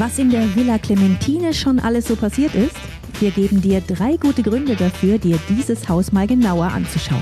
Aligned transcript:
Was 0.00 0.18
in 0.18 0.30
der 0.30 0.56
Villa 0.56 0.78
Clementine 0.78 1.52
schon 1.52 1.78
alles 1.78 2.08
so 2.08 2.16
passiert 2.16 2.54
ist? 2.54 2.74
Wir 3.18 3.30
geben 3.32 3.60
dir 3.60 3.82
drei 3.82 4.16
gute 4.16 4.42
Gründe 4.42 4.74
dafür, 4.74 5.18
dir 5.18 5.38
dieses 5.50 5.90
Haus 5.90 6.10
mal 6.10 6.26
genauer 6.26 6.68
anzuschauen. 6.68 7.20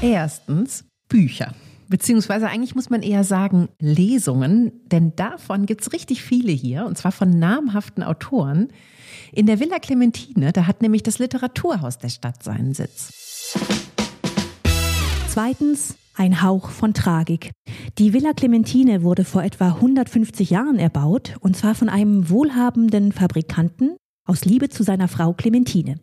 Erstens 0.00 0.84
Bücher. 1.08 1.52
Beziehungsweise 1.88 2.46
eigentlich 2.46 2.76
muss 2.76 2.88
man 2.88 3.02
eher 3.02 3.24
sagen 3.24 3.68
Lesungen, 3.80 4.70
denn 4.92 5.16
davon 5.16 5.66
gibt 5.66 5.80
es 5.80 5.92
richtig 5.92 6.22
viele 6.22 6.52
hier, 6.52 6.86
und 6.86 6.96
zwar 6.96 7.10
von 7.10 7.30
namhaften 7.30 8.04
Autoren. 8.04 8.68
In 9.32 9.46
der 9.46 9.58
Villa 9.58 9.80
Clementine, 9.80 10.52
da 10.52 10.68
hat 10.68 10.82
nämlich 10.82 11.02
das 11.02 11.18
Literaturhaus 11.18 11.98
der 11.98 12.10
Stadt 12.10 12.44
seinen 12.44 12.74
Sitz. 12.74 13.58
Zweitens 15.26 15.96
ein 16.14 16.42
Hauch 16.42 16.70
von 16.70 16.94
Tragik. 16.94 17.50
Die 17.98 18.12
Villa 18.12 18.32
Clementine 18.32 19.02
wurde 19.02 19.24
vor 19.24 19.42
etwa 19.42 19.68
150 19.74 20.50
Jahren 20.50 20.78
erbaut, 20.78 21.36
und 21.40 21.56
zwar 21.56 21.74
von 21.74 21.88
einem 21.88 22.30
wohlhabenden 22.30 23.12
Fabrikanten 23.12 23.96
aus 24.26 24.44
Liebe 24.44 24.68
zu 24.68 24.82
seiner 24.82 25.08
Frau 25.08 25.34
Clementine. 25.34 25.96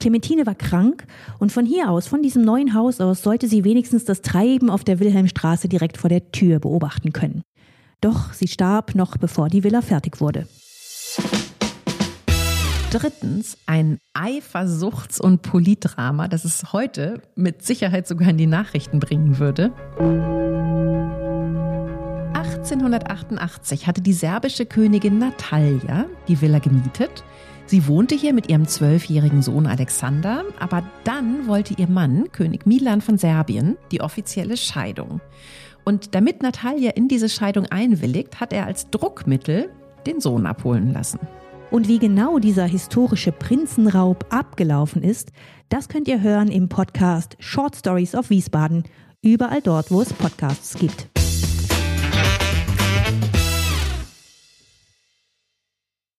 Clementine 0.00 0.46
war 0.46 0.54
krank 0.54 1.06
und 1.38 1.52
von 1.52 1.64
hier 1.64 1.90
aus, 1.90 2.08
von 2.08 2.22
diesem 2.22 2.42
neuen 2.42 2.74
Haus 2.74 3.00
aus, 3.00 3.22
sollte 3.22 3.46
sie 3.46 3.64
wenigstens 3.64 4.04
das 4.04 4.22
Treiben 4.22 4.68
auf 4.68 4.84
der 4.84 4.98
Wilhelmstraße 4.98 5.68
direkt 5.68 5.96
vor 5.96 6.10
der 6.10 6.32
Tür 6.32 6.58
beobachten 6.58 7.12
können. 7.12 7.42
Doch 8.00 8.32
sie 8.32 8.48
starb 8.48 8.94
noch 8.94 9.16
bevor 9.16 9.48
die 9.48 9.64
Villa 9.64 9.82
fertig 9.82 10.20
wurde. 10.20 10.46
Drittens 12.90 13.58
ein 13.66 13.98
Eifersuchts- 14.14 15.20
und 15.20 15.42
Politdrama, 15.42 16.26
das 16.26 16.46
es 16.46 16.72
heute 16.72 17.20
mit 17.36 17.62
Sicherheit 17.62 18.08
sogar 18.08 18.30
in 18.30 18.38
die 18.38 18.46
Nachrichten 18.46 18.98
bringen 18.98 19.38
würde. 19.38 19.74
1888 22.32 23.86
hatte 23.86 24.00
die 24.00 24.14
serbische 24.14 24.64
Königin 24.64 25.18
Natalia 25.18 26.06
die 26.28 26.40
Villa 26.40 26.60
gemietet. 26.60 27.24
Sie 27.66 27.86
wohnte 27.86 28.14
hier 28.14 28.32
mit 28.32 28.48
ihrem 28.48 28.66
zwölfjährigen 28.66 29.42
Sohn 29.42 29.66
Alexander, 29.66 30.44
aber 30.58 30.82
dann 31.04 31.46
wollte 31.46 31.74
ihr 31.74 31.88
Mann, 31.88 32.32
König 32.32 32.64
Milan 32.64 33.02
von 33.02 33.18
Serbien, 33.18 33.76
die 33.92 34.00
offizielle 34.00 34.56
Scheidung. 34.56 35.20
Und 35.84 36.14
damit 36.14 36.42
Natalia 36.42 36.92
in 36.92 37.08
diese 37.08 37.28
Scheidung 37.28 37.66
einwilligt, 37.66 38.40
hat 38.40 38.54
er 38.54 38.64
als 38.64 38.88
Druckmittel 38.88 39.68
den 40.06 40.22
Sohn 40.22 40.46
abholen 40.46 40.94
lassen. 40.94 41.18
Und 41.70 41.86
wie 41.86 41.98
genau 41.98 42.38
dieser 42.38 42.64
historische 42.64 43.32
Prinzenraub 43.32 44.24
abgelaufen 44.30 45.02
ist, 45.02 45.32
das 45.68 45.88
könnt 45.88 46.08
ihr 46.08 46.22
hören 46.22 46.48
im 46.48 46.68
Podcast 46.68 47.36
Short 47.40 47.76
Stories 47.76 48.14
of 48.14 48.30
Wiesbaden, 48.30 48.84
überall 49.22 49.60
dort, 49.60 49.90
wo 49.90 50.00
es 50.00 50.12
Podcasts 50.12 50.78
gibt. 50.78 51.17